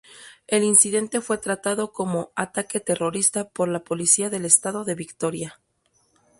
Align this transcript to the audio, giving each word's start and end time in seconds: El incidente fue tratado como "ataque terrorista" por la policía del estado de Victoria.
El 0.47 0.63
incidente 0.63 1.21
fue 1.21 1.37
tratado 1.37 1.93
como 1.93 2.31
"ataque 2.35 2.79
terrorista" 2.79 3.49
por 3.49 3.67
la 3.67 3.83
policía 3.83 4.31
del 4.31 4.45
estado 4.45 4.83
de 4.83 4.95
Victoria. 4.95 5.61